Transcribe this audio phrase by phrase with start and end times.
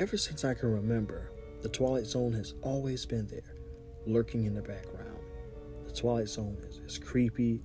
[0.00, 3.54] Ever since I can remember, the Twilight Zone has always been there,
[4.06, 5.18] lurking in the background.
[5.84, 7.60] The Twilight Zone is, is creepy,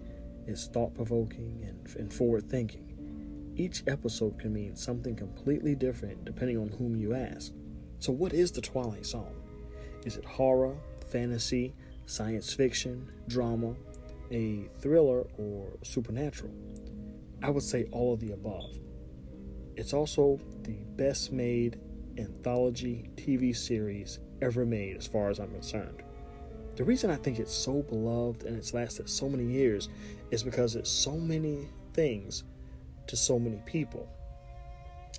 [0.45, 3.53] it's thought provoking, and, and forward thinking.
[3.55, 7.53] Each episode can mean something completely different depending on whom you ask.
[7.99, 9.41] So, what is the Twilight Zone?
[10.05, 10.75] Is it horror,
[11.07, 11.73] fantasy,
[12.05, 13.75] science fiction, drama,
[14.29, 16.51] a thriller, or supernatural?
[17.41, 18.77] I would say all of the above.
[19.77, 21.79] It's also the best made
[22.17, 26.03] anthology TV series ever made, as far as I'm concerned.
[26.75, 29.87] The reason I think it's so beloved and it's lasted so many years
[30.31, 32.43] is because it's so many things
[33.07, 34.09] to so many people.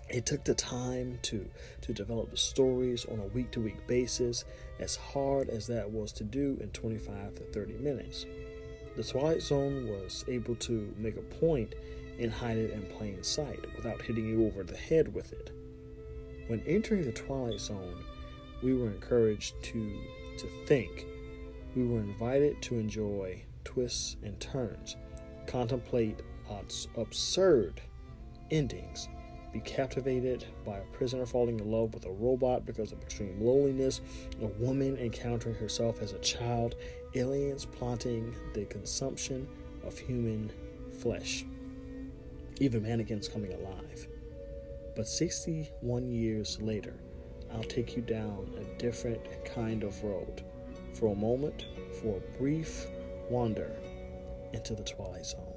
[0.09, 1.49] It took the time to,
[1.81, 4.45] to develop the stories on a week to week basis,
[4.79, 8.27] as hard as that was to do in 25 to 30 minutes.
[8.97, 11.75] The Twilight Zone was able to make a point
[12.21, 15.56] and hide it in plain sight without hitting you over the head with it.
[16.47, 18.05] When entering the Twilight Zone,
[18.63, 19.99] we were encouraged to,
[20.39, 21.07] to think.
[21.75, 24.97] We were invited to enjoy twists and turns,
[25.47, 26.21] contemplate
[26.97, 27.81] absurd
[28.51, 29.09] endings,
[29.53, 34.01] be captivated by a prisoner falling in love with a robot because of extreme loneliness,
[34.41, 36.77] a woman encountering herself as a child,
[37.15, 39.49] aliens plotting the consumption
[39.85, 40.51] of human
[41.01, 41.45] flesh
[42.61, 44.09] even mannequins coming alive.
[44.97, 46.95] But 61 years later,
[47.53, 50.43] I'll take you down a different kind of road.
[50.95, 51.67] For a moment,
[52.01, 52.87] for a brief
[53.29, 53.77] wander
[54.55, 55.53] into the Twilight Zone.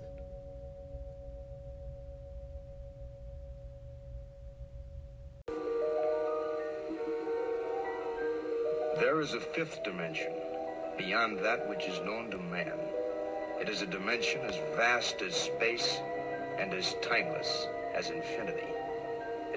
[8.97, 10.33] There is a fifth dimension,
[10.97, 12.77] beyond that which is known to man.
[13.61, 15.97] It is a dimension as vast as space
[16.57, 18.67] and as timeless as infinity.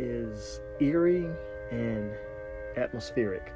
[0.00, 1.28] is eerie
[1.70, 2.12] and
[2.76, 3.52] atmospheric.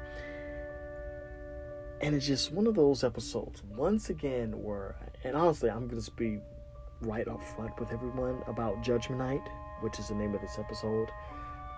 [2.01, 6.11] And it's just one of those episodes, once again, where, and honestly, I'm going to
[6.11, 6.39] be
[7.01, 9.41] right up front with everyone about Judgment Night,
[9.81, 11.09] which is the name of this episode.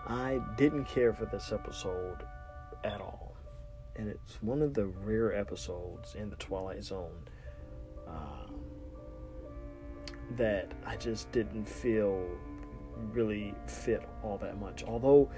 [0.08, 2.24] I didn't care for this episode
[2.84, 3.36] at all.
[3.96, 7.28] And it's one of the rare episodes in the Twilight Zone
[8.08, 8.60] um,
[10.32, 12.28] that I just didn't feel
[13.12, 14.84] really fit all that much.
[14.84, 15.30] Although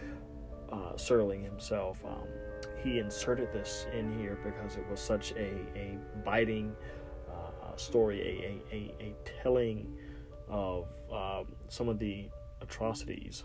[0.72, 2.28] uh, Serling himself, um,
[2.84, 6.76] he inserted this in here because it was such a, a biting
[7.30, 9.96] uh, story, a, a, a, telling
[10.48, 12.30] of um, some of the
[12.62, 13.44] atrocities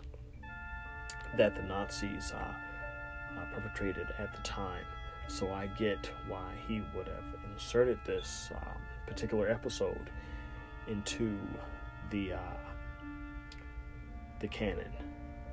[1.37, 4.85] that the Nazis uh, uh, perpetrated at the time.
[5.27, 10.09] So I get why he would have inserted this um, particular episode
[10.87, 11.37] into
[12.11, 12.39] the uh,
[14.45, 14.91] the canon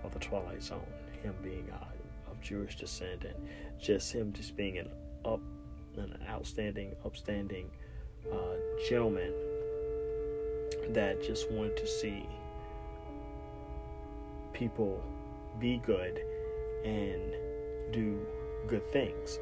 [0.04, 0.80] of the Twilight Zone.
[1.22, 3.34] Him being uh, of Jewish descent and
[3.80, 4.90] just him just being an
[5.24, 5.40] up,
[5.96, 7.70] an outstanding, upstanding
[8.30, 8.56] uh,
[8.90, 9.32] gentleman
[10.90, 12.26] that just wanted to see
[14.52, 15.02] people
[15.58, 16.20] be good
[16.84, 17.32] and
[17.92, 18.20] do
[18.66, 19.38] good things.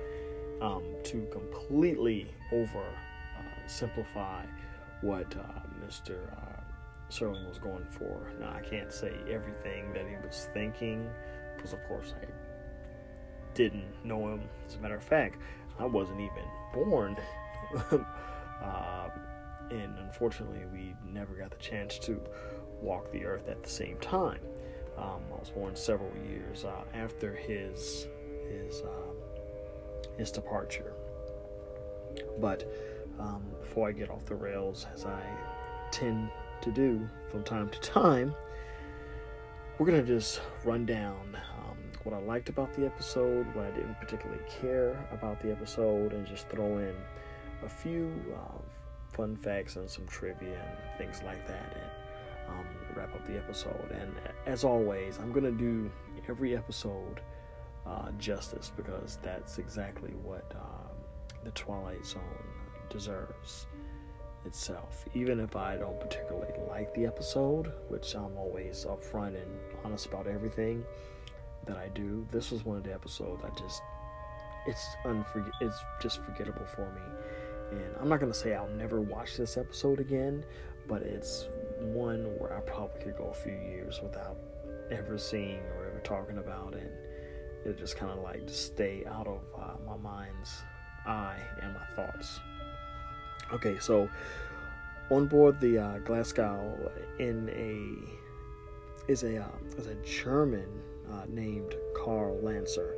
[0.60, 4.44] Um, to completely over uh, simplify
[5.00, 6.18] what uh, Mr.
[7.10, 8.20] Serling was going for.
[8.38, 11.08] Now, I can't say everything that he was thinking,
[11.56, 12.26] because of course I
[13.54, 14.48] didn't know him.
[14.66, 15.38] As a matter of fact,
[15.78, 17.16] I wasn't even born.
[18.62, 19.08] uh,
[19.70, 22.20] and unfortunately, we never got the chance to
[22.80, 24.40] walk the earth at the same time.
[24.96, 28.06] Um, I was born several years uh, after his
[28.48, 30.92] his uh, his departure.
[32.38, 32.70] But
[33.18, 35.22] um, before I get off the rails, as I
[35.90, 36.30] tend
[36.62, 38.34] to do from time to time,
[39.78, 43.70] we're going to just run down um, what I liked about the episode, what I
[43.70, 46.94] didn't particularly care about the episode, and just throw in
[47.64, 48.58] a few uh,
[49.12, 53.90] fun facts and some trivia and things like that, and um, wrap up the episode.
[53.92, 54.12] And
[54.46, 55.90] as always, I'm going to do
[56.28, 57.20] every episode
[57.86, 60.96] uh, justice because that's exactly what um,
[61.44, 62.20] the Twilight Zone
[62.88, 63.66] deserves
[64.44, 65.04] itself.
[65.14, 70.26] Even if I don't particularly like the episode, which I'm always upfront and honest about
[70.26, 70.84] everything,
[71.66, 72.26] that I do.
[72.30, 73.82] This was one of the episodes I just
[74.66, 77.78] it's unforget it's just forgettable for me.
[77.78, 80.44] And I'm not gonna say I'll never watch this episode again,
[80.88, 81.48] but it's
[81.80, 84.36] one where I probably could go a few years without
[84.90, 86.92] ever seeing or ever talking about it.
[87.64, 90.62] It just kind of like just stay out of uh, my mind's
[91.06, 92.40] eye and my thoughts.
[93.52, 94.08] Okay, so
[95.10, 100.68] on board the uh, Glasgow in a is a uh, is a German
[101.10, 102.94] uh, named Karl Lancer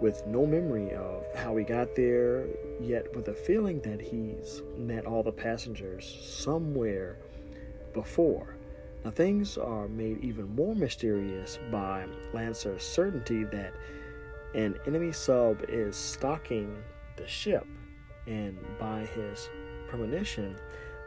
[0.00, 2.46] with no memory of how he got there,
[2.80, 7.18] yet with a feeling that he's met all the passengers somewhere
[7.92, 8.56] before.
[9.04, 13.74] Now, things are made even more mysterious by Lancer's certainty that
[14.54, 16.76] an enemy sub is stalking
[17.16, 17.66] the ship,
[18.26, 19.48] and by his
[19.94, 20.56] premonition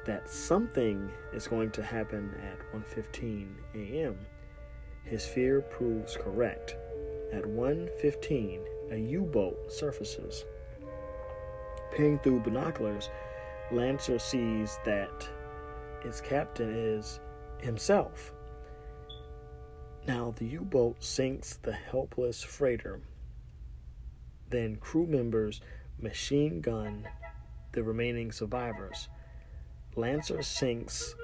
[0.06, 4.18] that something is going to happen at 1:15 a.m.
[5.04, 6.78] His fear proves correct.
[7.34, 8.62] At 1:15,
[8.92, 10.46] a U-boat surfaces.
[11.92, 13.10] Peering through binoculars,
[13.72, 15.28] Lancer sees that
[16.06, 17.20] its captain is
[17.60, 18.32] himself.
[20.08, 23.02] Now, the U boat sinks the helpless freighter.
[24.50, 25.60] Then, crew members
[26.00, 27.10] machine gun
[27.72, 29.10] the remaining survivors.
[29.96, 31.16] Lancer sinks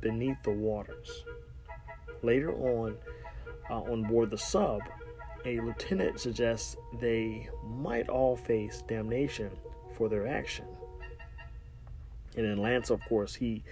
[0.00, 1.24] beneath the waters.
[2.22, 2.96] Later on,
[3.70, 4.82] uh, on board the sub,
[5.44, 9.50] a lieutenant suggests they might all face damnation
[9.96, 10.64] for their action.
[12.36, 13.62] And then Lance, of course, he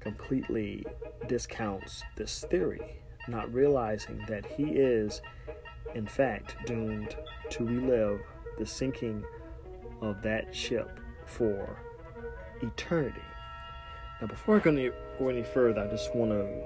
[0.00, 0.84] completely
[1.26, 5.22] discounts this theory, not realizing that he is,
[5.94, 7.16] in fact, doomed
[7.50, 8.20] to relive
[8.58, 9.24] the sinking
[10.00, 11.78] of that ship for
[12.62, 13.20] eternity.
[14.20, 16.62] Now, before I go any, go any further, I just want to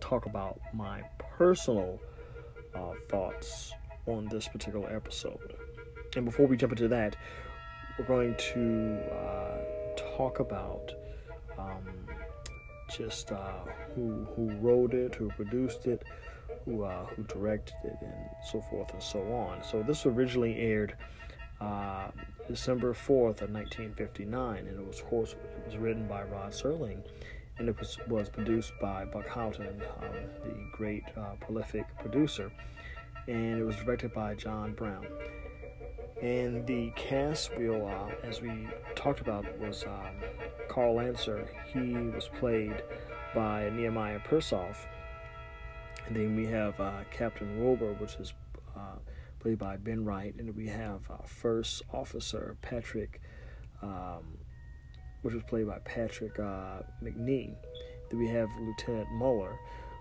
[0.00, 1.98] talk about my personal
[2.74, 3.72] uh, thoughts
[4.06, 5.54] on this particular episode.
[6.16, 7.16] And before we jump into that,
[7.98, 9.58] we're going to uh,
[10.16, 10.92] talk about
[11.58, 12.06] um,
[12.96, 13.60] just uh,
[13.94, 16.04] who who wrote it, who produced it,
[16.64, 18.12] who uh, who directed it, and
[18.50, 19.62] so forth and so on.
[19.62, 20.96] So this originally aired
[21.64, 22.10] uh,
[22.48, 27.02] December fourth of 1959, and it was course it was written by Rod Serling,
[27.58, 30.14] and it was was produced by Buck Houghton, um,
[30.44, 32.50] the great uh, prolific producer,
[33.26, 35.06] and it was directed by John Brown.
[36.22, 40.16] And the cast wheel, uh, as we talked about, was um,
[40.68, 41.48] Karl Lancer.
[41.72, 42.82] He was played
[43.34, 44.76] by Nehemiah Persoff.
[46.06, 48.32] And then we have uh, Captain Wilbur, which is
[48.76, 48.96] uh,
[49.44, 50.34] played by Ben Wright.
[50.38, 53.20] And we have uh, First Officer Patrick,
[53.82, 54.38] um,
[55.22, 57.54] which was played by Patrick uh, Macnee.
[58.10, 59.56] Then we have Lieutenant Muller,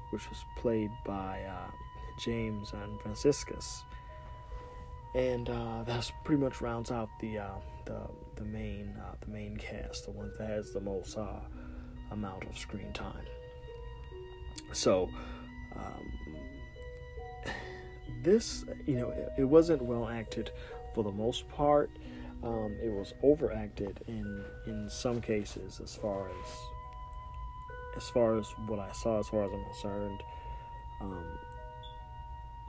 [0.10, 1.70] which was played by uh,
[2.20, 3.84] James and Franciscus
[5.16, 7.50] and uh, that's pretty much rounds out the uh,
[7.86, 8.00] the
[8.36, 11.40] the main uh, the main cast, the one that has the most uh,
[12.12, 13.26] amount of screen time.
[14.72, 15.10] So
[15.76, 16.12] um,
[18.24, 20.52] this, you know, it, it, wasn't well acted
[20.94, 21.90] for the most part.
[22.44, 26.48] Um, it was overacted in in some cases, as far as
[27.98, 30.24] as far as what I saw, as far as I'm concerned.
[31.02, 31.26] Um,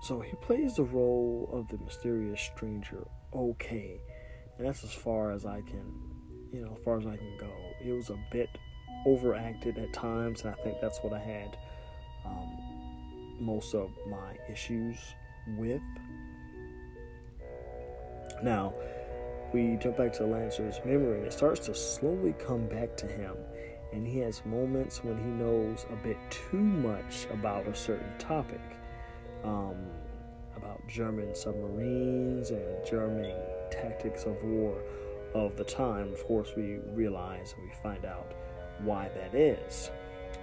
[0.03, 4.01] so he plays the role of the mysterious stranger okay.
[4.59, 5.93] And that's as far as I can,
[6.53, 7.51] you know, as far as I can go.
[7.85, 8.49] It was a bit
[9.07, 11.57] overacted at times, and I think that's what I had
[12.25, 12.57] um,
[13.41, 14.97] most of my issues
[15.57, 15.83] with.
[18.43, 18.75] Now,
[19.53, 23.37] we jump back to Lancer's memory, and it starts to slowly come back to him.
[23.93, 28.61] And he has moments when he knows a bit too much about a certain topic
[29.45, 29.77] um,
[30.57, 33.37] about German submarines and German
[33.71, 34.77] tactics of war
[35.35, 36.13] of the time.
[36.13, 38.35] Of course, we realize and we find out
[38.81, 39.91] why that is.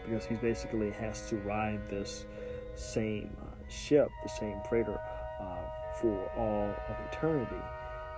[0.05, 2.25] Because he basically has to ride this
[2.75, 4.99] same uh, ship, the same freighter,
[5.39, 7.61] uh, for all of eternity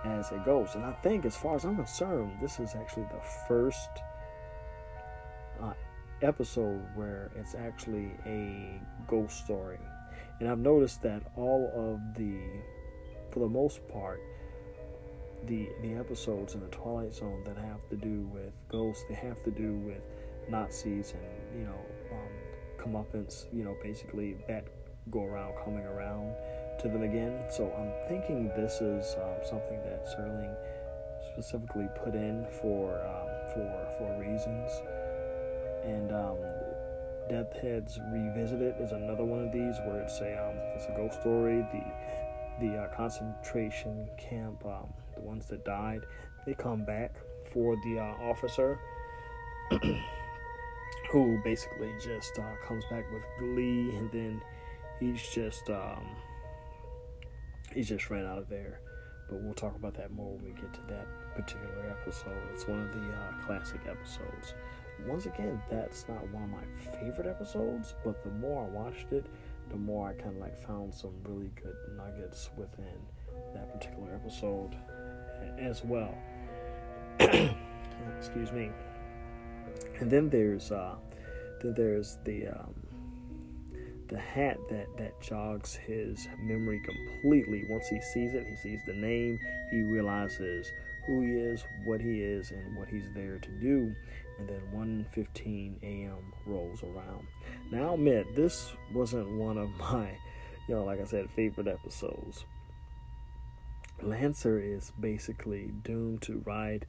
[0.04, 0.74] as it goes.
[0.74, 3.88] And I think, as far as I'm concerned, this is actually the first
[5.62, 5.72] uh,
[6.22, 9.78] episode where it's actually a ghost story
[10.40, 12.38] and I've noticed that all of the,
[13.30, 14.20] for the most part,
[15.46, 19.42] the the episodes in the Twilight Zone that have to do with ghosts, they have
[19.44, 20.00] to do with
[20.48, 21.78] Nazis and you know
[22.12, 22.32] um,
[22.78, 24.66] comeuppance, you know, basically that
[25.10, 26.34] go around coming around
[26.80, 27.44] to them again.
[27.50, 30.54] So I'm thinking this is um, something that Serling
[31.26, 34.70] specifically put in for um, for for reasons,
[35.84, 36.38] and um,
[37.28, 41.64] Deaths-Head Revisited is another one of these where it's a um, it's a ghost story.
[41.72, 41.82] The
[42.60, 46.02] the uh, concentration camp, um, the ones that died,
[46.46, 47.16] they come back
[47.52, 48.78] for the uh, officer,
[51.10, 54.42] who basically just uh, comes back with glee, and then
[55.00, 56.04] he's just um,
[57.72, 58.80] he's just ran out of there.
[59.28, 62.36] But we'll talk about that more when we get to that particular episode.
[62.52, 64.54] It's one of the uh, classic episodes.
[65.06, 69.26] Once again, that's not one of my favorite episodes, but the more I watched it,
[69.70, 73.00] the more I kind of like found some really good nuggets within
[73.54, 74.76] that particular episode
[75.58, 76.14] as well.
[77.18, 78.70] Excuse me.
[80.00, 80.96] And then there's uh,
[81.60, 82.83] then there's the um,
[84.08, 87.64] the hat that that jogs his memory completely.
[87.68, 89.38] Once he sees it, he sees the name,
[89.70, 90.70] he realizes
[91.06, 93.94] who he is, what he is, and what he's there to do.
[94.38, 96.32] And then 1:15 a.m.
[96.46, 97.26] rolls around.
[97.70, 100.10] Now, I'll admit this wasn't one of my,
[100.68, 102.44] you know, like I said, favorite episodes.
[104.02, 106.84] Lancer is basically doomed to ride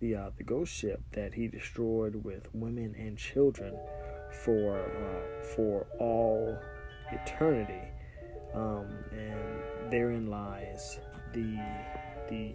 [0.00, 3.78] the uh, the ghost ship that he destroyed with women and children
[4.32, 6.58] for uh, for all
[7.12, 7.88] eternity,
[8.54, 10.98] um, and therein lies
[11.32, 11.58] the
[12.28, 12.54] the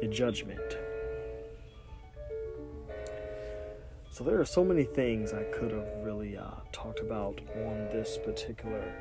[0.00, 0.78] the judgment.
[4.10, 8.16] So there are so many things I could have really uh, talked about on this
[8.24, 8.94] particular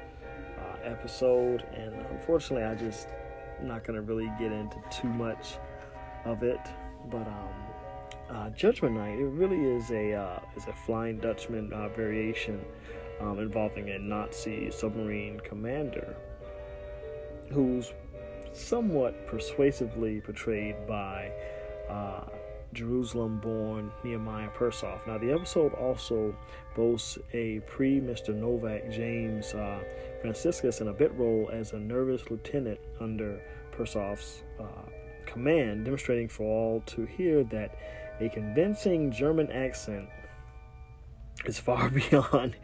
[0.58, 3.10] uh, episode, and unfortunately, I just
[3.62, 5.58] not going to really get into too much
[6.26, 6.60] of it.
[7.12, 7.54] But um,
[8.34, 12.64] uh, Judgment Night, it really is a uh, is a Flying Dutchman uh, variation
[13.22, 16.16] um, involving a Nazi submarine commander
[17.52, 17.94] who's
[18.54, 21.32] somewhat persuasively portrayed by
[21.90, 22.24] uh,
[22.74, 25.06] Jerusalem born Nehemiah Persoff.
[25.06, 26.36] Now, the episode also
[26.76, 28.34] boasts a pre Mr.
[28.34, 29.80] Novak James uh,
[30.22, 34.90] Franciscus in a bit role as a nervous lieutenant under Persoff's uh,
[35.26, 37.78] command, demonstrating for all to hear that
[38.20, 40.10] a convincing German accent
[41.46, 42.56] is far beyond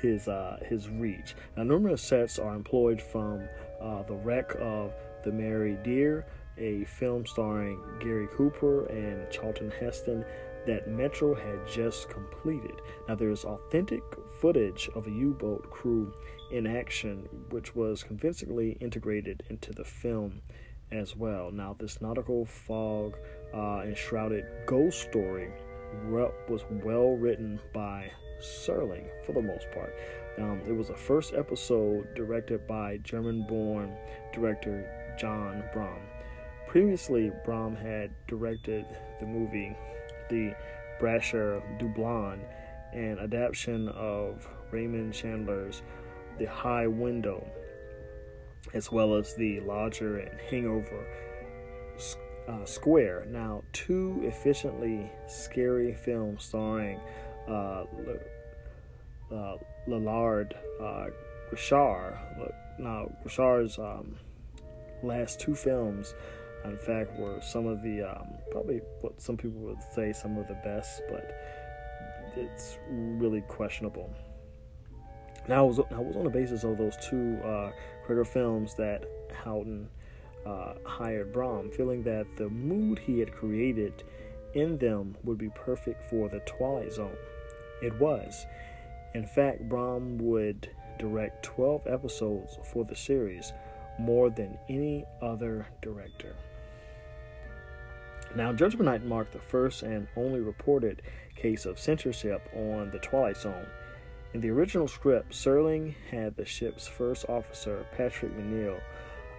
[0.00, 1.34] his uh, his reach.
[1.56, 3.48] Now, numerous sets are employed from
[3.80, 4.92] uh, the wreck of
[5.24, 6.26] the Mary Deare,
[6.58, 10.24] a film starring Gary Cooper and Charlton Heston
[10.66, 12.74] that Metro had just completed.
[13.08, 14.02] Now, there's authentic
[14.40, 16.12] footage of a U boat crew
[16.50, 20.42] in action, which was convincingly integrated into the film
[20.90, 21.50] as well.
[21.50, 23.16] Now, this nautical fog
[23.56, 25.50] uh, enshrouded ghost story
[26.04, 28.10] was well written by
[28.40, 29.94] Serling for the most part.
[30.38, 33.96] Um, it was the first episode directed by German born
[34.34, 36.00] director John Brahm.
[36.68, 38.84] Previously, Brahm had directed
[39.20, 39.74] the movie
[40.28, 40.54] The
[41.00, 42.40] Brasher Doubloon,
[42.92, 45.82] an adaptation of Raymond Chandler's
[46.38, 47.46] The High Window,
[48.74, 51.06] as well as The Lodger and Hangover
[52.48, 53.26] uh, Square.
[53.30, 57.00] Now, two efficiently scary films starring
[57.48, 57.84] uh,
[59.32, 59.56] uh,
[59.88, 61.06] Lallard uh,
[61.50, 62.18] Richard.
[62.78, 64.16] Now, Richard's um,
[65.02, 66.14] last two films,
[66.64, 70.46] in fact, were some of the um, probably what some people would say some of
[70.48, 71.34] the best, but
[72.36, 74.10] it's really questionable.
[75.48, 77.70] Now, it was, it was on the basis of those two uh,
[78.24, 79.04] films that
[79.44, 79.88] Houghton
[80.46, 84.04] uh, hired Brahm, feeling that the mood he had created
[84.54, 87.16] in them would be perfect for the Twilight Zone.
[87.82, 88.46] It was.
[89.14, 93.52] In fact, Brahm would direct 12 episodes for the series,
[93.98, 96.36] more than any other director.
[98.34, 101.02] Now, Judgment Night marked the first and only reported
[101.34, 103.66] case of censorship on the Twilight Zone.
[104.34, 108.78] In the original script, Serling had the ship's first officer, Patrick Macnee,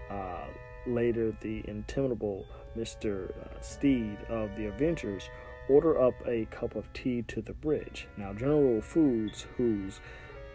[0.10, 0.48] uh,
[0.88, 2.46] later the intimidable
[2.78, 3.30] Mr.
[3.30, 5.30] Uh, Steed of the Avengers,
[5.70, 8.08] order up a cup of tea to the bridge.
[8.18, 10.00] Now, General Foods, whose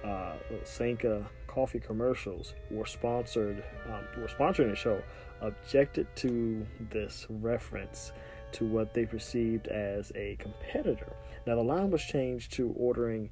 [0.04, 0.34] uh,
[0.64, 5.02] Sanka coffee commercials were sponsored, um, were sponsoring the show,
[5.40, 8.12] objected to this reference
[8.52, 11.12] to what they perceived as a competitor.
[11.46, 13.30] Now, the line was changed to ordering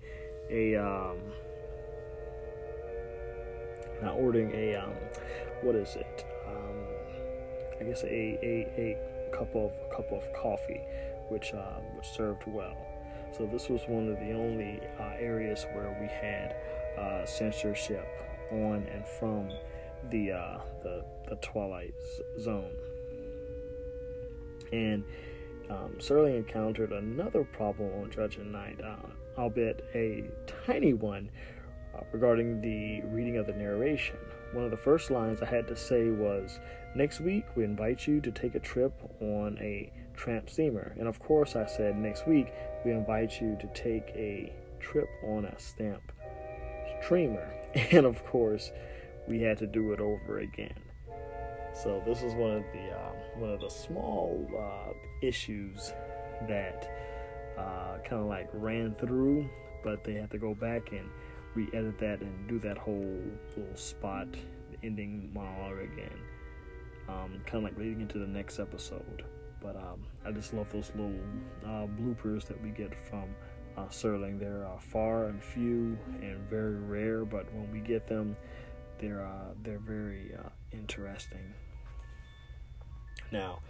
[0.50, 1.19] a, um,
[4.02, 4.92] not ordering a, um,
[5.62, 6.26] what is it?
[6.47, 6.70] Um,
[7.81, 8.97] I guess a, a,
[9.33, 10.81] a cup of a cup of coffee,
[11.29, 12.77] which uh, which served well.
[13.37, 16.57] So this was one of the only uh, areas where we had
[16.99, 18.07] uh, censorship
[18.51, 19.51] on and from
[20.11, 21.95] the uh, the, the Twilight
[22.41, 22.75] Zone.
[24.73, 25.05] And
[25.69, 28.81] um, Serling encountered another problem on Judgment Night.
[28.85, 29.09] Uh,
[29.39, 30.25] albeit a
[30.67, 31.31] tiny one,
[31.95, 34.17] uh, regarding the reading of the narration.
[34.52, 36.59] One of the first lines I had to say was,
[36.95, 40.95] Next week, we invite you to take a trip on a tramp steamer.
[40.99, 42.52] And of course, I said, Next week,
[42.85, 46.12] we invite you to take a trip on a stamp
[47.02, 47.54] streamer.
[47.92, 48.73] And of course,
[49.28, 50.75] we had to do it over again.
[51.73, 54.92] So this is one of the uh, one of the small uh,
[55.23, 55.92] issues
[56.49, 56.90] that
[57.57, 59.49] uh, kind of like ran through,
[59.85, 61.09] but they had to go back and
[61.54, 63.21] re-edit that and do that whole
[63.57, 64.28] little spot,
[64.83, 66.19] ending monologue again,
[67.09, 69.25] um, kind of like leading into the next episode.
[69.61, 71.21] But um, I just love those little
[71.64, 73.25] uh, bloopers that we get from
[73.76, 74.38] uh, Serling.
[74.38, 78.37] They're uh, far and few and very rare, but when we get them,
[78.99, 81.54] they're uh, they're very uh, interesting.
[83.33, 83.61] Now,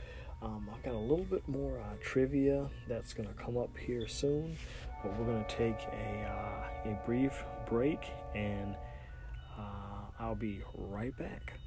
[0.42, 4.08] um, I've got a little bit more uh, trivia that's going to come up here
[4.08, 4.56] soon,
[5.02, 8.00] but we're going to take a uh, a brief break,
[8.34, 8.76] and
[9.56, 11.60] uh, I'll be right back.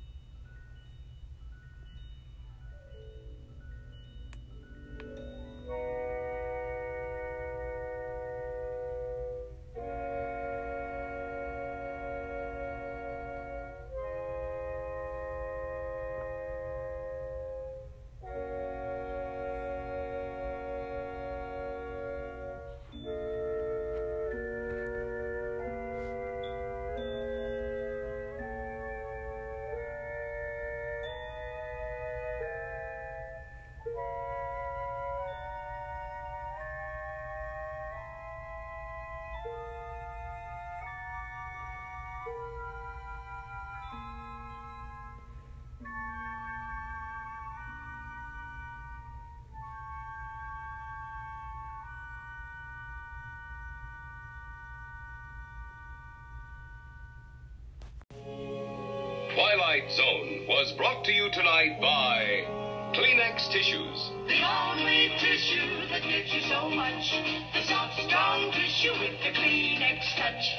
[60.47, 62.45] Was brought to you tonight by
[62.93, 64.11] Kleenex Tissues.
[64.27, 67.11] The only tissue that gives you so much.
[67.53, 70.57] The soft, strong tissue with the Kleenex touch.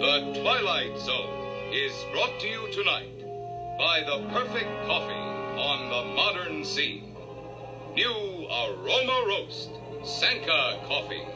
[0.00, 3.26] The Twilight Zone is brought to you tonight
[3.78, 7.14] by the perfect coffee on the modern scene.
[7.94, 9.70] New Aroma Roast,
[10.04, 11.26] Sanka Coffee.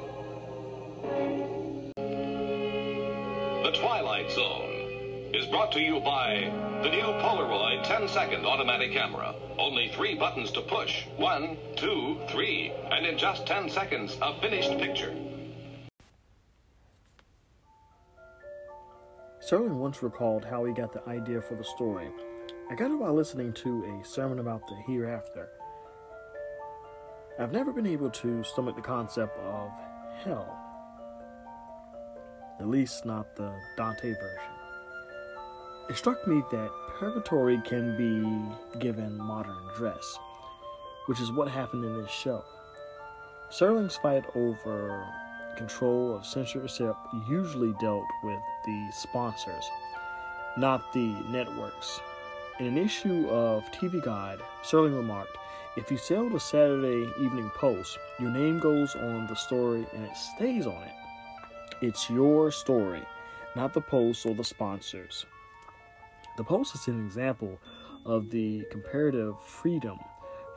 [3.62, 4.65] The Twilight Zone
[5.36, 6.50] is brought to you by
[6.82, 9.34] the new Polaroid 10 second automatic camera.
[9.58, 11.04] Only three buttons to push.
[11.18, 12.72] One, two, three.
[12.90, 15.14] And in just 10 seconds, a finished picture.
[19.46, 22.08] Serling once recalled how he got the idea for the story.
[22.70, 25.50] I got it while listening to a sermon about the hereafter.
[27.38, 29.70] I've never been able to stomach the concept of
[30.24, 30.58] hell,
[32.58, 34.55] at least not the Dante version.
[35.88, 40.18] It struck me that purgatory can be given modern dress,
[41.06, 42.42] which is what happened in this show.
[43.52, 45.06] Serling's fight over
[45.56, 46.96] control of censorship
[47.28, 49.64] usually dealt with the sponsors,
[50.58, 52.00] not the networks.
[52.58, 55.36] In an issue of TV Guide, Serling remarked,
[55.76, 60.16] If you sell the Saturday Evening Post, your name goes on the story and it
[60.16, 60.94] stays on it.
[61.80, 63.02] It's your story,
[63.54, 65.26] not the Post or the sponsors.
[66.36, 67.58] The Post is an example
[68.04, 69.98] of the comparative freedom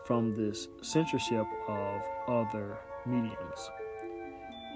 [0.04, 3.72] from this censorship of other mediums.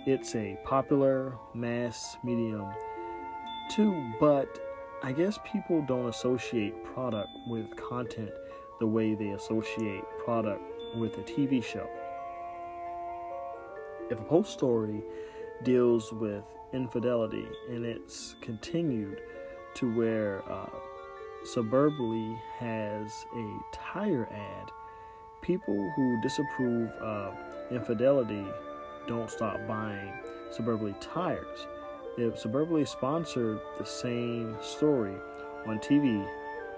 [0.06, 2.72] It's a popular mass medium
[3.70, 4.48] too, but
[5.04, 8.32] I guess people don't associate product with content
[8.80, 10.64] the way they associate product
[10.96, 11.90] with a TV show.
[14.10, 15.04] If a Post story
[15.64, 19.20] deals with infidelity and it's continued
[19.76, 20.70] to where uh,
[21.46, 24.72] Suburbly has a tire ad.
[25.42, 27.36] People who disapprove of
[27.70, 28.46] infidelity
[29.08, 30.14] don't stop buying
[30.52, 31.68] Suburbly tires.
[32.18, 35.16] If Suburbly sponsored the same story
[35.68, 36.26] on TV,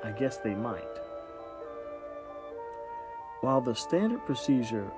[0.03, 0.83] I guess they might.
[3.41, 4.91] While the standard procedure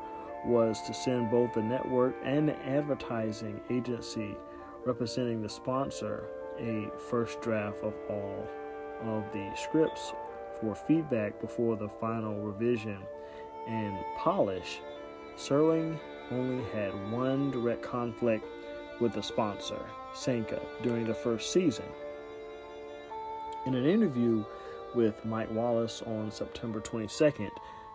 [0.46, 4.38] was to send both the network and the advertising agency
[4.86, 6.24] representing the sponsor
[6.58, 8.48] a first draft of all
[9.04, 10.14] of the scripts
[10.60, 12.98] for feedback before the final revision
[13.68, 14.80] and polish,
[15.36, 16.00] Serling
[16.32, 18.46] only had one direct conflict
[19.00, 19.80] with the sponsor,
[20.14, 21.86] Sanka, during the first season.
[23.66, 24.44] In an interview
[24.96, 27.24] with Mike Wallace on September 22,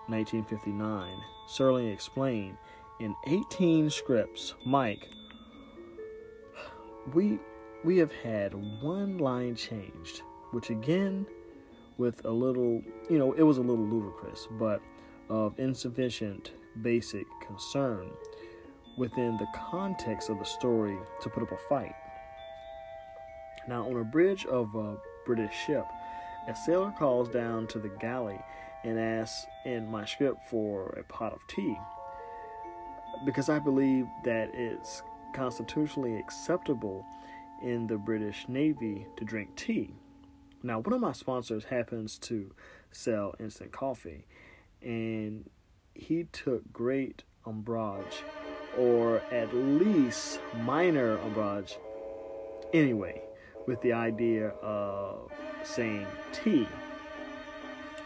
[0.09, 2.57] 1959, Serling explained
[3.01, 5.09] in 18 scripts, Mike,
[7.13, 7.39] we
[7.85, 11.27] we have had one line changed, which again,
[11.99, 14.81] with a little, you know, it was a little ludicrous, but
[15.29, 18.11] of insufficient basic concern
[18.99, 21.95] within the context of the story to put up a fight.
[23.69, 25.87] Now, on a bridge of a British ship,
[26.49, 28.41] a sailor calls down to the galley
[28.85, 31.77] and asks in my script for a pot of tea
[33.25, 35.03] because I believe that it's
[35.35, 37.07] constitutionally acceptable
[37.63, 39.95] in the British Navy to drink tea.
[40.63, 42.53] Now, one of my sponsors happens to
[42.93, 44.27] sell instant coffee,
[44.81, 45.51] and
[45.95, 48.23] he took great umbrage,
[48.79, 51.79] or at least minor umbrage,
[52.73, 53.23] anyway,
[53.67, 55.33] with the idea of
[55.65, 56.69] saying tea.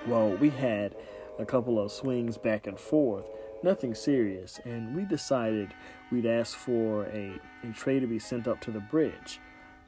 [0.07, 0.95] Well, we had
[1.39, 3.29] a couple of swings back and forth,
[3.63, 5.75] nothing serious, and we decided
[6.11, 9.41] we'd ask for a, a tray to be sent up to the bridge.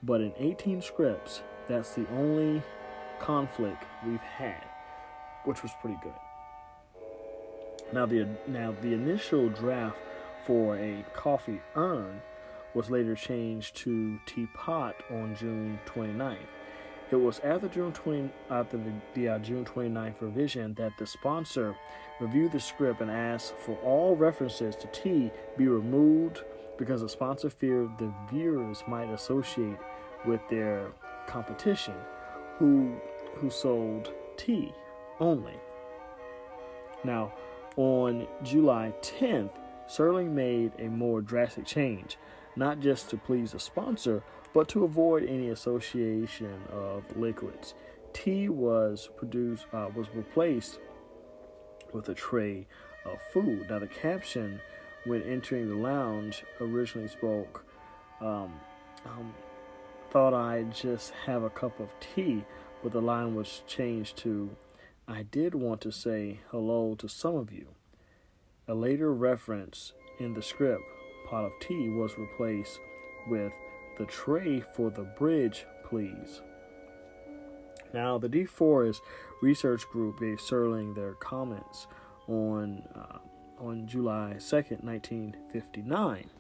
[0.03, 2.63] But in 18 scripts, that's the only
[3.21, 4.65] conflict we've had,
[5.45, 6.13] which was pretty good.
[7.93, 9.99] Now the now the initial draft
[10.47, 12.21] for a coffee urn
[12.75, 16.37] was later changed to teapot on June 29th.
[17.11, 21.75] It was after June 20 after the, the uh, June 29th revision that the sponsor
[22.21, 26.43] reviewed the script and asked for all references to tea be removed
[26.77, 29.79] because the sponsor feared the viewers might associate
[30.27, 30.93] with their
[31.29, 31.95] competition
[32.59, 32.97] who
[33.37, 34.73] who sold tea
[35.21, 35.55] only.
[37.05, 37.33] Now,
[37.77, 39.53] on July 10th,
[39.89, 42.19] Serling made a more drastic change,
[42.57, 47.75] not just to please a sponsor, but to avoid any association of liquids.
[48.13, 50.81] Tea was produced uh, was replaced
[51.93, 52.67] with a tray
[53.05, 53.71] of food.
[53.71, 54.61] Now the caption
[55.05, 57.65] when entering the lounge originally spoke,
[58.21, 58.53] um,
[59.07, 59.33] um,
[60.11, 62.45] thought I'd just have a cup of tea,
[62.83, 64.51] but the line was changed to,
[65.07, 67.69] I did want to say hello to some of you.
[68.67, 70.83] A later reference in the script,
[71.29, 72.79] pot of tea, was replaced
[73.29, 73.53] with
[73.99, 76.41] the tray for the bridge, please.
[77.93, 79.01] Now, the DeForest
[79.43, 81.87] Research Group gave Serling their comments
[82.27, 83.19] on uh,
[83.59, 86.31] on July 2nd, 1959.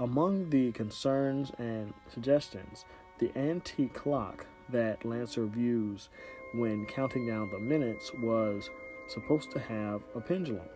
[0.00, 2.84] Among the concerns and suggestions,
[3.18, 6.08] the antique clock that Lancer views
[6.54, 8.70] when counting down the minutes was
[9.08, 10.68] supposed to have a pendulum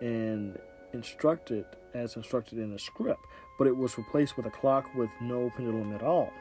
[0.00, 0.56] and
[0.92, 3.24] instructed as instructed in the script,
[3.58, 6.32] but it was replaced with a clock with no pendulum at all.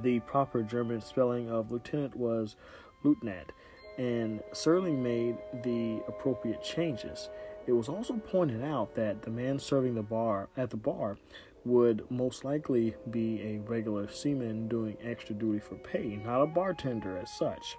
[0.00, 2.56] The proper German spelling of lieutenant was
[3.02, 3.52] Leutnant,
[3.98, 7.30] and Serling made the appropriate changes.
[7.66, 11.16] It was also pointed out that the man serving the bar at the bar
[11.64, 17.16] would most likely be a regular seaman doing extra duty for pay, not a bartender
[17.16, 17.76] as such.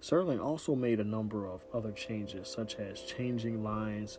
[0.00, 4.18] Serling also made a number of other changes, such as changing lines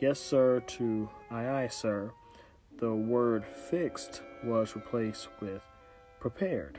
[0.00, 2.12] yes sir to aye aye sir.
[2.78, 5.62] The word fixed was replaced with
[6.20, 6.78] prepared.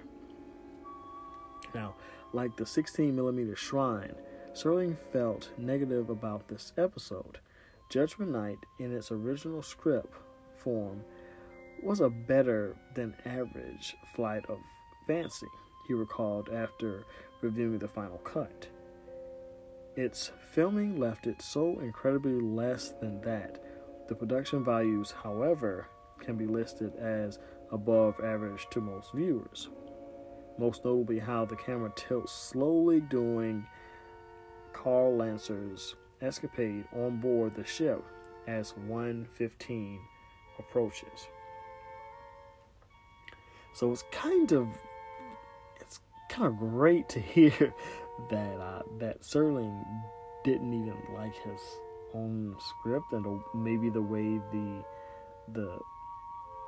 [1.75, 1.95] Now,
[2.33, 4.15] like the 16 millimeter shrine,
[4.59, 7.39] Serling felt negative about this episode.
[7.89, 10.13] Judgment Night, in its original script
[10.57, 11.01] form,
[11.81, 14.57] was a better than average flight of
[15.07, 15.47] fancy,
[15.87, 17.05] he recalled after
[17.39, 18.67] reviewing the final cut.
[19.95, 23.63] Its filming left it so incredibly less than that.
[24.09, 25.87] The production values, however,
[26.19, 27.39] can be listed as
[27.71, 29.69] above average to most viewers.
[30.57, 33.65] Most notably, how the camera tilts slowly during
[34.73, 38.03] Carl Lancer's escapade on board the ship
[38.47, 39.99] as 115
[40.57, 41.27] approaches.
[43.73, 44.67] So it's kind of
[45.79, 47.73] it's kind of great to hear
[48.29, 49.85] that uh, that Serling
[50.43, 51.61] didn't even like his
[52.13, 54.83] own script and maybe the way the
[55.53, 55.79] the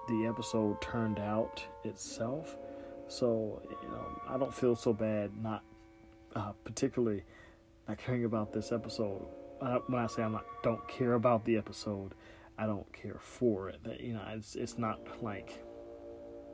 [0.07, 2.57] the episode turned out itself.
[3.07, 5.63] So you know, I don't feel so bad not
[6.35, 7.23] uh, particularly
[7.91, 9.25] not caring about this episode.
[9.59, 12.13] When I say I'm not don't care about the episode,
[12.57, 13.83] I don't care for it.
[13.83, 15.61] That you know, it's it's not like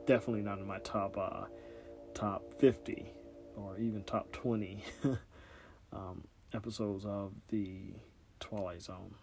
[0.04, 1.44] definitely not in my top uh,
[2.12, 3.12] top fifty
[3.56, 4.82] or even top twenty
[5.92, 7.94] um, episodes of the
[8.40, 9.14] Twilight Zone.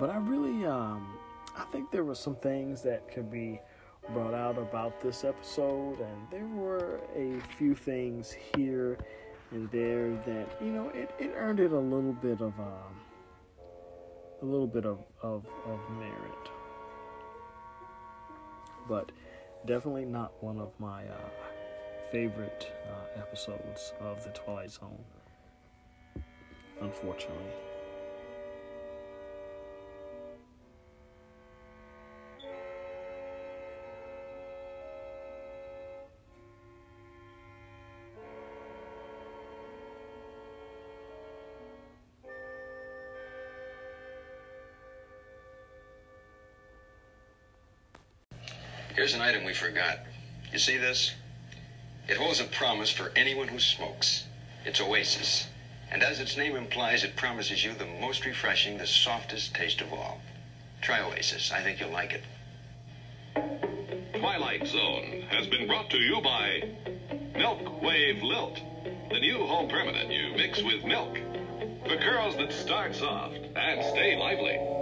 [0.00, 1.18] But I really um,
[1.56, 3.60] I think there were some things that could be
[4.14, 8.96] brought out about this episode, and there were a few things here
[9.52, 13.00] in there that you know it, it earned it a little bit of um,
[14.42, 16.50] a little bit of, of, of merit.
[18.88, 19.10] But
[19.66, 21.30] definitely not one of my uh,
[22.12, 25.04] favorite uh, episodes of the twilight zone
[26.80, 27.52] unfortunately
[49.08, 50.00] Here's an item we forgot.
[50.52, 51.14] You see this?
[52.08, 54.26] It holds a promise for anyone who smokes.
[54.66, 55.46] It's Oasis.
[55.90, 59.94] And as its name implies, it promises you the most refreshing, the softest taste of
[59.94, 60.20] all.
[60.82, 61.50] Try Oasis.
[61.50, 62.22] I think you'll like it.
[64.12, 66.68] Twilight Zone has been brought to you by
[67.34, 68.60] Milk Wave Lilt,
[69.10, 71.16] the new home permanent you mix with milk.
[71.86, 74.77] For curls that start soft and stay lively.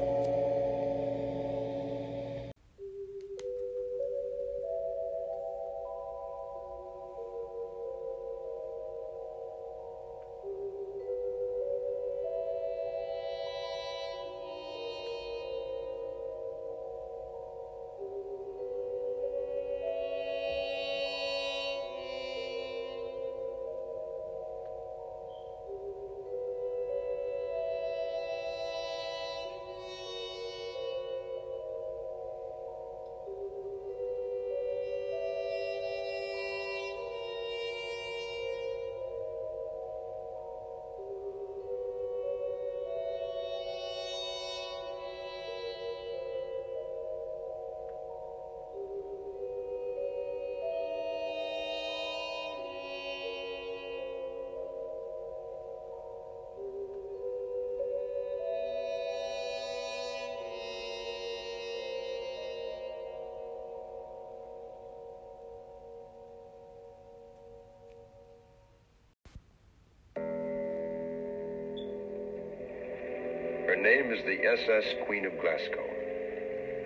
[73.77, 75.85] Her name is the SS Queen of Glasgow.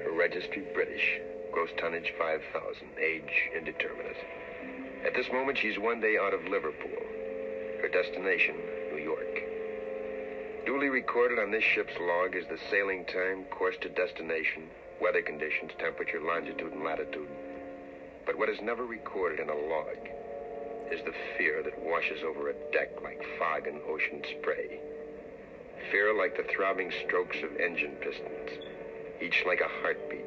[0.02, 1.20] Her registry British.
[1.52, 2.42] Gross tonnage 5,000.
[2.98, 4.16] Age indeterminate.
[5.06, 6.98] At this moment, she's one day out of Liverpool.
[7.80, 8.56] Her destination,
[8.90, 9.38] New York.
[10.66, 14.66] Duly recorded on this ship's log is the sailing time, course to destination,
[15.00, 17.30] weather conditions, temperature, longitude, and latitude.
[18.26, 19.96] But what is never recorded in a log
[20.90, 24.80] is the fear that washes over a deck like fog and ocean spray.
[25.90, 28.62] Fear like the throbbing strokes of engine pistons,
[29.20, 30.24] each like a heartbeat,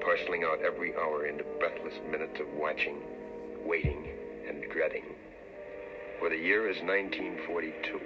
[0.00, 2.98] parceling out every hour into breathless minutes of watching,
[3.64, 4.08] waiting,
[4.48, 5.04] and dreading.
[6.18, 8.00] For the year is 1942,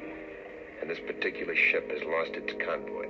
[0.83, 3.09] and this particular ship has lost its convoy.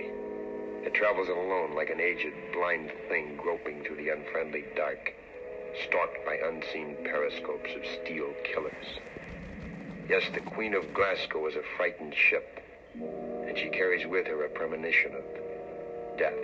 [0.87, 5.13] It travels alone like an aged, blind thing groping through the unfriendly dark,
[5.89, 9.01] stalked by unseen periscopes of steel killers.
[10.09, 12.63] Yes, the Queen of Glasgow is a frightened ship,
[13.57, 15.25] and she carries with her a premonition of
[16.19, 16.35] death.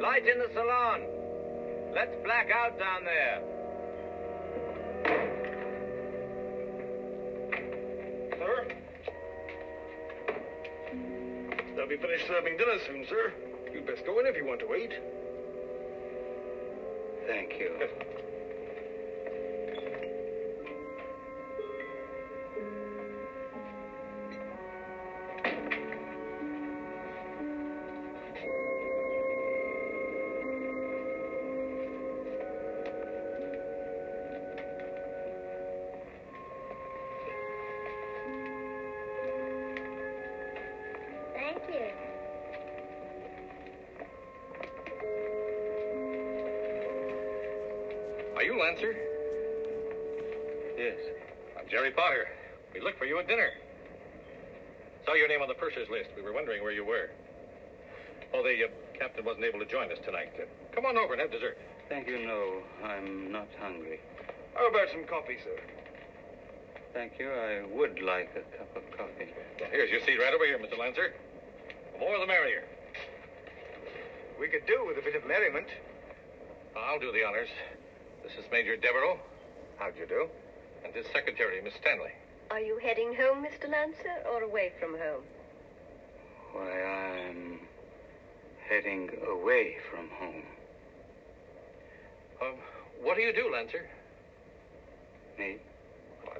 [0.00, 1.02] Light in the salon.
[1.94, 3.61] Let's black out down there.
[12.02, 13.32] Finished serving dinner soon, sir.
[13.72, 14.92] You'd best go in if you want to eat.
[17.28, 17.88] Thank you.
[48.52, 48.94] Are you Lancer?
[50.76, 50.98] Yes.
[51.58, 52.28] I'm Jerry Potter.
[52.74, 53.48] We looked for you at dinner.
[55.06, 56.10] Saw your name on the purser's list.
[56.14, 57.08] We were wondering where you were.
[58.34, 60.36] Oh, the uh, captain wasn't able to join us tonight.
[60.36, 61.56] Uh, come on over and have dessert.
[61.88, 62.60] Thank you, no.
[62.84, 64.00] I'm not hungry.
[64.52, 65.56] How about some coffee, sir?
[66.92, 67.32] Thank you.
[67.32, 69.32] I would like a cup of coffee.
[69.60, 70.76] Well, here's your seat right over here, Mr.
[70.76, 71.14] Lancer.
[71.94, 72.64] The more the merrier.
[74.38, 75.68] We could do with a bit of merriment.
[76.76, 77.48] I'll do the honors.
[78.34, 79.18] This is Major Devereaux.
[79.78, 80.28] How do you do?
[80.84, 82.12] and his secretary, Miss Stanley.
[82.50, 83.70] Are you heading home, Mr.
[83.70, 85.22] Lancer, or away from home?
[86.52, 87.60] Why, I'm
[88.68, 90.42] heading away from home.
[92.40, 92.54] Um,
[93.02, 93.88] what do you do, Lancer?
[95.38, 95.56] Me?
[96.26, 96.38] I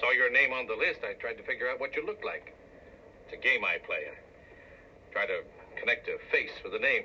[0.00, 1.00] saw your name on the list.
[1.08, 2.54] I tried to figure out what you looked like.
[3.26, 4.08] It's a game I play.
[4.08, 5.42] I try to
[5.78, 7.04] connect a face with a name.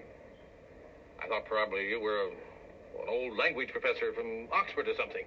[1.21, 2.29] I thought probably you were a,
[3.01, 5.25] an old language professor from Oxford or something.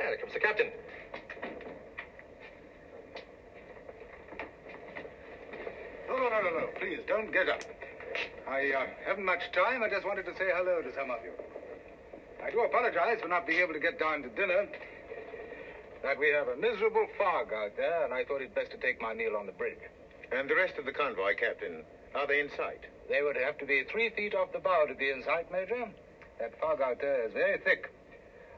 [0.00, 0.70] Ah, there comes the captain.
[6.08, 6.66] No, no, no, no, no.
[6.78, 7.62] Please, don't get up.
[8.48, 9.82] I uh, haven't much time.
[9.82, 11.32] I just wanted to say hello to some of you.
[12.44, 14.68] I do apologize for not being able to get down to dinner.
[16.02, 19.00] That we have a miserable fog out there, and I thought it best to take
[19.00, 19.80] my meal on the bridge.
[20.30, 21.82] And the rest of the convoy, Captain,
[22.14, 22.84] are they in sight?
[23.08, 25.88] They would have to be three feet off the bow to be in sight, Major.
[26.38, 27.90] That fog out there is very thick.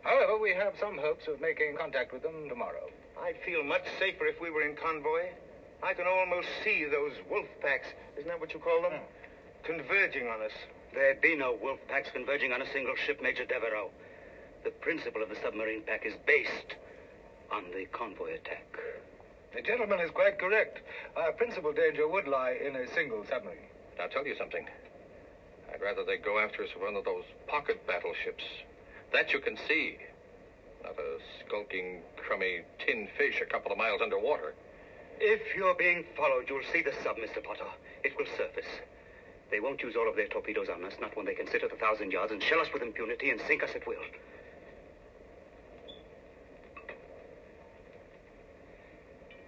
[0.02, 2.88] However, we have some hopes of making contact with them tomorrow.
[3.20, 5.30] I'd feel much safer if we were in convoy.
[5.82, 8.92] I can almost see those wolf packs, isn't that what you call them?
[8.92, 9.04] Hmm.
[9.64, 10.52] Converging on us.
[10.94, 13.90] There'd be no wolf packs converging on a single ship, Major Devereaux.
[14.64, 16.76] The principle of the submarine pack is based
[17.52, 18.66] on the convoy attack.
[19.54, 20.80] The gentleman is quite correct.
[21.16, 23.75] Our principal danger would lie in a single submarine.
[24.00, 24.66] I'll tell you something.
[25.72, 28.44] I'd rather they go after us with one of those pocket battleships.
[29.12, 29.98] That you can see.
[30.82, 34.54] Not a skulking, crummy tin fish a couple of miles underwater.
[35.18, 37.42] If you're being followed, you'll see the sub, Mr.
[37.42, 37.66] Potter.
[38.04, 38.68] It will surface.
[39.50, 41.72] They won't use all of their torpedoes on us, not when they can sit at
[41.72, 44.02] a thousand yards and shell us with impunity and sink us at will.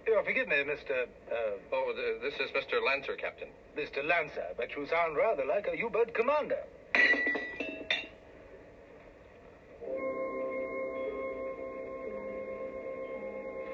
[0.07, 1.07] Oh, forgive me, Mr.
[1.31, 2.77] Uh, Oh, th- this is Mr.
[2.85, 3.47] Lanser, Captain.
[3.75, 4.05] Mr.
[4.07, 6.61] Lanser, but you sound rather like a U-boat commander.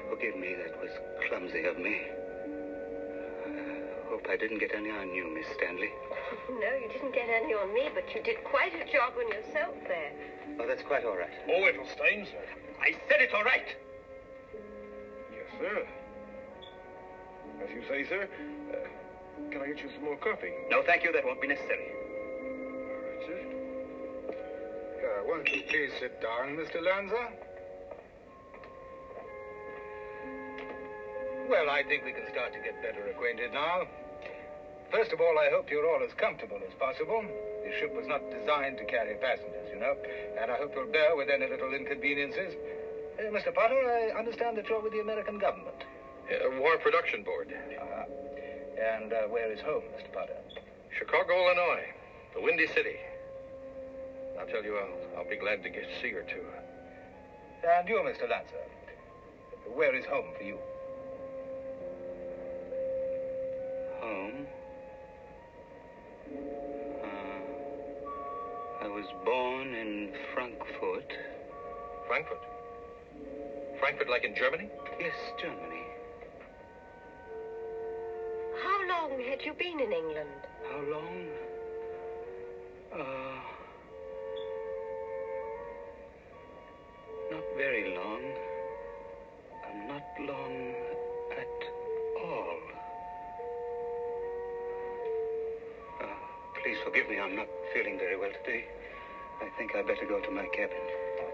[0.08, 0.90] Forgive me, that was
[1.28, 2.00] clumsy of me.
[3.44, 5.90] I hope I didn't get any on you, Miss Stanley.
[6.48, 9.74] No, you didn't get any on me, but you did quite a job on yourself
[9.86, 10.12] there.
[10.60, 11.30] Oh, that's quite all right.
[11.48, 12.42] Oh, it'll stain, sir.
[12.80, 13.66] I said it's all right.
[15.32, 15.86] Yes, sir.
[17.62, 18.28] As you say, sir.
[18.72, 20.52] Uh, can I get you some more coffee?
[20.70, 21.12] No, thank you.
[21.12, 21.88] That won't be necessary.
[21.92, 23.40] All right, sir.
[25.00, 26.82] Uh, won't you please sit down, Mr.
[26.82, 27.28] Lanser?
[31.48, 33.86] Well, I think we can start to get better acquainted now.
[34.90, 37.22] First of all, I hope you're all as comfortable as possible.
[37.64, 39.94] This ship was not designed to carry passengers, you know,
[40.40, 42.54] and I hope you'll bear with any little inconveniences.
[43.18, 43.54] Uh, Mr.
[43.54, 45.82] Potter, I understand that you're with the American government.
[46.26, 47.54] Uh, War Production Board.
[47.54, 48.04] Uh-huh.
[48.98, 50.12] And uh, where is home, Mr.
[50.12, 50.36] Potter?
[50.98, 51.84] Chicago, Illinois.
[52.34, 52.96] The Windy City.
[54.38, 56.44] I'll tell you, I'll, I'll be glad to get to see her, too.
[57.66, 58.28] And you, Mr.
[58.28, 58.56] Lanser,
[59.72, 60.58] where is home for you?
[64.00, 64.46] Home?
[67.04, 71.12] Uh, I was born in Frankfurt.
[72.08, 72.42] Frankfurt?
[73.78, 74.68] Frankfurt, like in Germany?
[75.00, 75.85] Yes, Germany.
[79.28, 80.38] Had you been in England?
[80.70, 81.26] How long?
[82.94, 83.38] Uh,
[87.32, 88.22] not very long.
[89.50, 90.74] Uh, not long
[91.32, 91.58] at
[92.22, 92.58] all.
[96.02, 96.06] Uh,
[96.62, 97.18] please forgive me.
[97.18, 98.64] I'm not feeling very well today.
[99.42, 100.78] I think I'd better go to my cabin.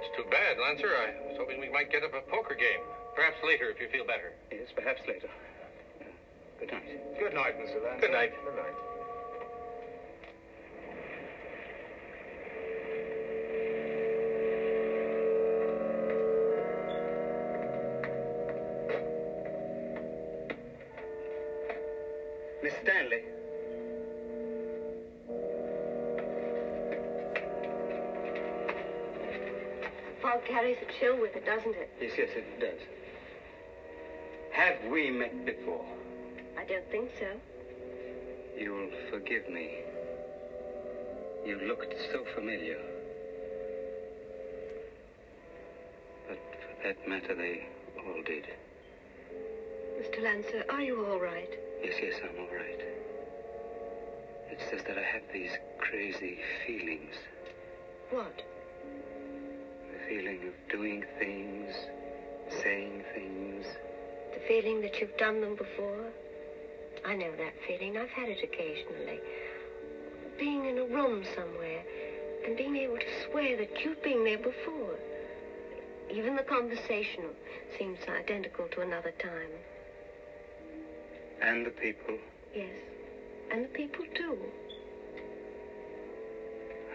[0.00, 0.88] It's too bad, Lanser.
[0.88, 2.81] I was hoping we might get up a poker game.
[3.14, 4.33] Perhaps later, if you feel better.
[4.50, 5.28] Yes, perhaps later.
[6.62, 7.18] Good night.
[7.18, 7.83] Good night, Mr.
[7.83, 8.01] Lanser.
[8.01, 8.33] Good night.
[8.44, 8.72] Good night.
[22.62, 23.22] Miss Stanley.
[30.22, 31.90] Fog carries a chill with it, doesn't it?
[32.01, 32.79] Yes, yes, it does.
[34.53, 35.85] Have we met before?
[36.73, 37.27] I don't think so.
[38.58, 39.81] You'll forgive me.
[41.44, 42.79] You looked so familiar.
[46.27, 47.66] But for that matter, they
[47.98, 48.46] all did.
[50.00, 50.23] Mr.
[50.23, 51.50] Lanser, are you all right?
[51.85, 52.81] Yes, yes, I'm all right.
[54.48, 57.16] It's just that I have these crazy feelings.
[58.08, 58.42] What?
[59.92, 61.75] The feeling of doing things,
[62.62, 63.66] saying things.
[64.33, 66.12] The feeling that you've done them before?
[67.05, 67.96] I know that feeling.
[67.96, 69.21] I've had it occasionally.
[70.38, 71.83] Being in a room somewhere
[72.46, 74.98] and being able to swear that you've been there before.
[76.13, 77.25] Even the conversation
[77.79, 79.50] seems identical to another time.
[81.40, 82.19] And the people?
[82.55, 82.71] Yes,
[83.50, 84.38] and the people too.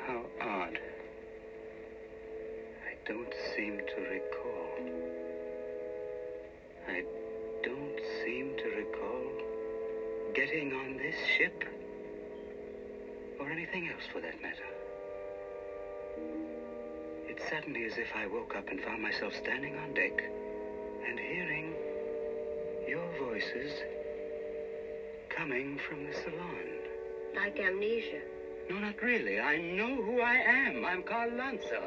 [0.06, 0.80] How odd.
[2.86, 4.68] I don't seem to recall.
[6.88, 7.04] I
[7.64, 8.67] don't seem to
[10.38, 11.64] getting on this ship.
[13.40, 14.70] Or anything else for that matter.
[17.28, 20.24] It's suddenly as if I woke up and found myself standing on deck
[21.10, 21.74] and hearing
[22.88, 23.72] your voices
[25.30, 26.68] coming from the salon.
[27.36, 28.22] Like amnesia.
[28.70, 29.40] No, not really.
[29.40, 30.86] I know who I am.
[30.86, 31.82] I'm Carl Lanser.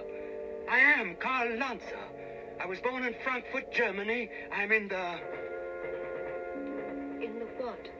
[0.68, 2.04] I am Carl Lanser.
[2.60, 4.28] I was born in Frankfurt, Germany.
[4.52, 5.20] I'm in the...
[7.22, 7.99] In the what?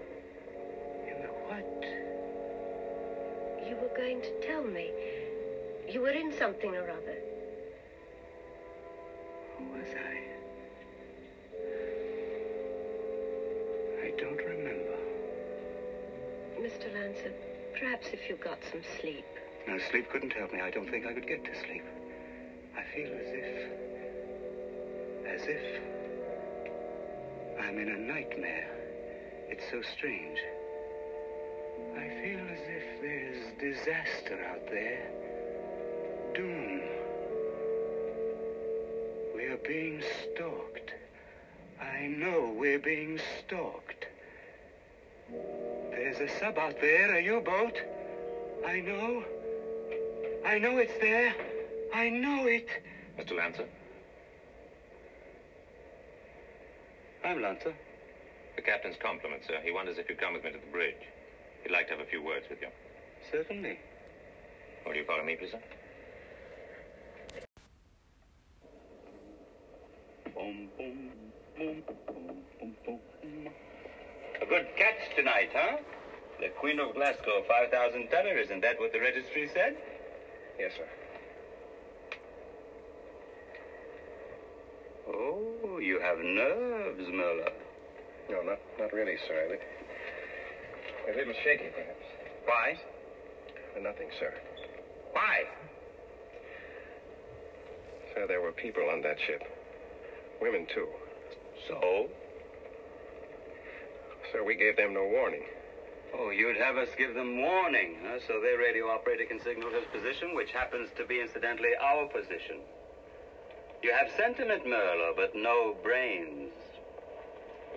[3.71, 4.91] You were going to tell me.
[5.89, 7.19] You were in something or other.
[9.57, 10.19] Who was I?
[14.07, 14.99] I don't remember.
[16.59, 16.93] Mr.
[16.93, 17.33] Lanser,
[17.79, 19.25] perhaps if you got some sleep.
[19.69, 20.61] No, sleep couldn't help me.
[20.61, 21.85] I don't think I could get to sleep.
[22.77, 23.71] I feel as if...
[25.29, 25.81] As if...
[27.61, 28.69] I'm in a nightmare.
[29.49, 30.41] It's so strange.
[33.61, 35.07] Disaster out there.
[36.35, 36.81] Doom.
[39.37, 40.93] We are being stalked.
[41.79, 44.07] I know we're being stalked.
[45.91, 47.77] There's a sub out there, a U-boat.
[48.67, 49.25] I know.
[50.47, 51.35] I know it's there.
[51.95, 52.69] I know it.
[53.19, 53.37] Mr.
[53.37, 53.67] Lanser?
[57.23, 57.75] I'm Lanser.
[58.57, 59.61] The captain's compliments, sir.
[59.63, 60.95] He wonders if you'd come with me to the bridge.
[61.63, 62.69] He'd like to have a few words with you.
[63.31, 63.79] Certainly.
[64.87, 65.61] Will you follow me, please, sir?
[70.35, 71.11] Boom, boom,
[71.57, 73.49] boom, boom, boom, boom.
[74.43, 75.77] A good catch tonight, huh?
[76.41, 78.39] The Queen of Glasgow, 5,000 tonner.
[78.39, 79.77] Isn't that what the registry said?
[80.59, 80.89] Yes, sir.
[85.09, 87.51] Oh, you have nerves, Mueller.
[88.31, 89.59] No, not, not really, sir.
[91.09, 92.05] A, a little shaky, perhaps.
[92.47, 92.79] Why?
[93.81, 94.33] Uh, Nothing, sir.
[95.13, 95.45] Why?
[98.15, 99.43] Sir, there were people on that ship.
[100.41, 100.87] Women, too.
[101.69, 102.09] So?
[104.33, 105.43] Sir, we gave them no warning.
[106.15, 108.19] Oh, you'd have us give them warning, huh?
[108.27, 112.59] So their radio operator can signal his position, which happens to be, incidentally, our position.
[113.83, 116.53] You have sentiment, Mueller, but no brains.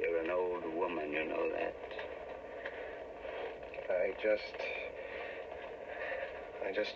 [0.02, 1.76] You're an old woman, you know that.
[3.90, 4.83] I just.
[6.68, 6.94] I just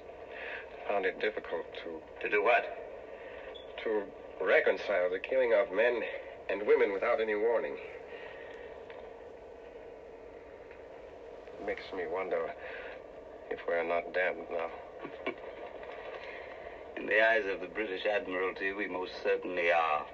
[0.87, 2.01] found it difficult to.
[2.21, 2.63] To do what?
[3.83, 4.03] To
[4.41, 6.01] reconcile the killing of men
[6.49, 7.75] and women without any warning.
[11.65, 12.53] Makes me wonder
[13.49, 14.69] if we're not damned now.
[16.97, 20.05] In the eyes of the British Admiralty, we most certainly are.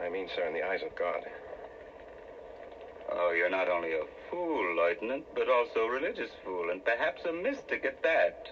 [0.00, 1.24] I mean, sir, in the eyes of God.
[3.12, 7.32] Oh, you're not only a fool, Lieutenant, but also a religious fool, and perhaps a
[7.32, 8.46] mystic at that.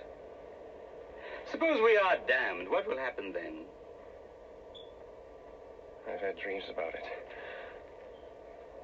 [1.51, 2.69] Suppose we are damned.
[2.69, 3.65] What will happen then?
[6.13, 7.05] I've had dreams about it.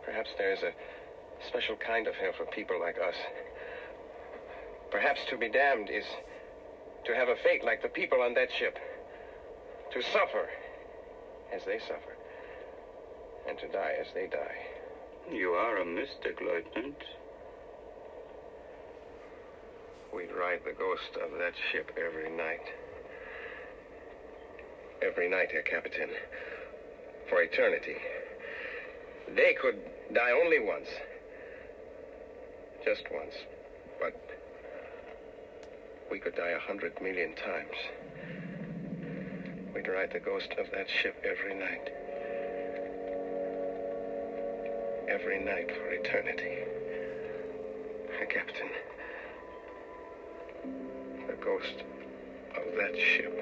[0.04, 0.72] Perhaps there's a
[1.48, 3.14] special kind of hell for people like us.
[4.90, 6.04] Perhaps to be damned is
[7.04, 8.78] to have a fate like the people on that ship.
[9.92, 10.48] To suffer
[11.54, 12.16] as they suffer.
[13.48, 14.71] And to die as they die.
[15.30, 17.02] You are a mystic, Lieutenant.
[20.14, 22.68] We'd ride the ghost of that ship every night.
[25.00, 26.10] Every night, Herr Captain.
[27.28, 27.96] For eternity.
[29.34, 29.78] They could
[30.12, 30.88] die only once.
[32.84, 33.34] Just once.
[34.00, 34.20] But
[36.10, 37.76] we could die a hundred million times.
[39.74, 42.01] We'd ride the ghost of that ship every night.
[45.12, 46.56] Every night for eternity.
[48.16, 48.70] Herr Captain.
[51.26, 51.84] The ghost
[52.56, 53.36] of that ship.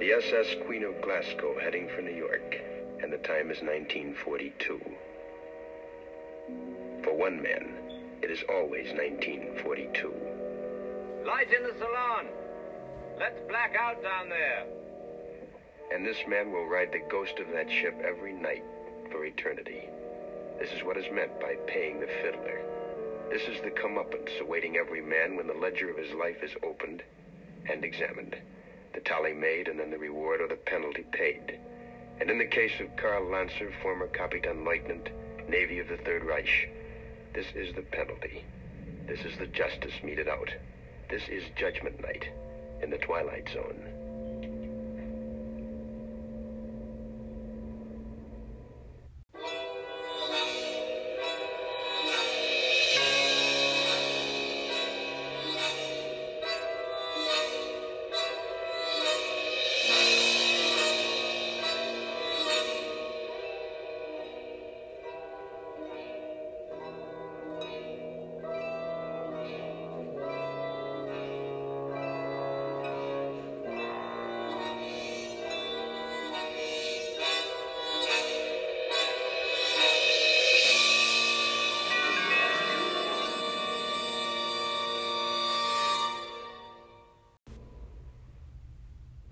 [0.00, 2.58] The SS Queen of Glasgow heading for New York,
[3.02, 4.80] and the time is 1942.
[7.04, 7.68] For one man,
[8.22, 10.14] it is always 1942.
[11.26, 12.26] Light in the salon.
[13.18, 14.64] Let's black out down there.
[15.92, 18.64] And this man will ride the ghost of that ship every night
[19.10, 19.88] for eternity.
[20.58, 22.60] This is what is meant by paying the fiddler.
[23.30, 27.02] This is the comeuppance awaiting every man when the ledger of his life is opened
[27.70, 28.36] and examined.
[28.94, 31.58] The tally made and then the reward or the penalty paid.
[32.20, 35.10] And in the case of Carl Lanser, former Kapitan Leutnant,
[35.48, 36.70] Navy of the Third Reich,
[37.34, 38.44] this is the penalty.
[39.06, 40.50] This is the justice meted out.
[41.08, 42.28] This is Judgment Night
[42.82, 43.87] in the Twilight Zone.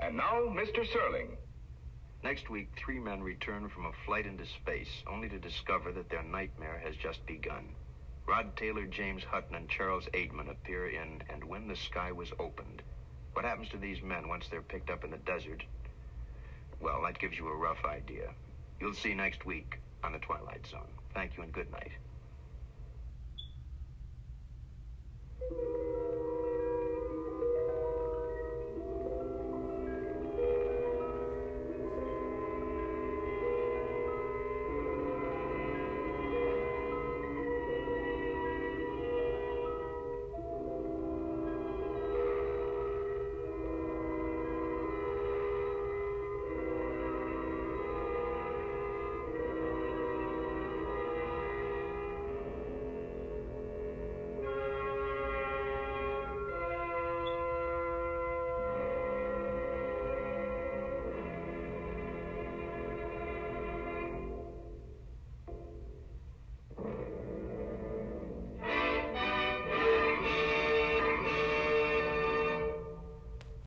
[0.06, 0.86] And now, Mr.
[0.86, 1.36] Serling.
[2.22, 6.22] Next week, three men return from a flight into space, only to discover that their
[6.22, 7.74] nightmare has just begun.
[8.24, 12.82] Rod Taylor, James Hutton, and Charles Aidman appear in And When the Sky Was Opened.
[13.32, 15.64] What happens to these men once they're picked up in the desert?
[16.78, 18.30] Well, that gives you a rough idea.
[18.78, 20.92] You'll see next week on The Twilight Zone.
[21.14, 21.90] Thank you and good night.